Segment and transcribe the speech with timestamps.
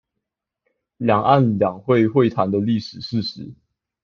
[0.97, 3.53] 兩岸兩會會談的歷史事實